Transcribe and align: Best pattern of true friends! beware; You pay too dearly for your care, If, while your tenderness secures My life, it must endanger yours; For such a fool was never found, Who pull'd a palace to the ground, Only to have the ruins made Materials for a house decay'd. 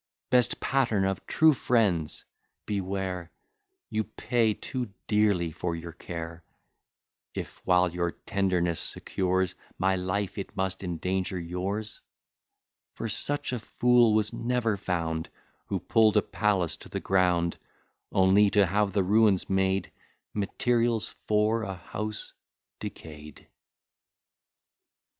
Best 0.31 0.59
pattern 0.59 1.05
of 1.05 1.27
true 1.27 1.53
friends! 1.53 2.25
beware; 2.65 3.29
You 3.91 4.03
pay 4.03 4.55
too 4.55 4.89
dearly 5.05 5.51
for 5.51 5.75
your 5.75 5.91
care, 5.91 6.43
If, 7.35 7.61
while 7.67 7.91
your 7.91 8.09
tenderness 8.09 8.79
secures 8.79 9.53
My 9.77 9.95
life, 9.95 10.39
it 10.39 10.57
must 10.57 10.83
endanger 10.83 11.39
yours; 11.39 12.01
For 12.95 13.07
such 13.09 13.53
a 13.53 13.59
fool 13.59 14.15
was 14.15 14.33
never 14.33 14.75
found, 14.75 15.29
Who 15.67 15.79
pull'd 15.79 16.17
a 16.17 16.23
palace 16.23 16.77
to 16.77 16.89
the 16.89 16.99
ground, 16.99 17.59
Only 18.11 18.49
to 18.49 18.65
have 18.65 18.93
the 18.93 19.03
ruins 19.03 19.51
made 19.51 19.91
Materials 20.33 21.09
for 21.27 21.61
a 21.61 21.75
house 21.75 22.33
decay'd. 22.79 23.45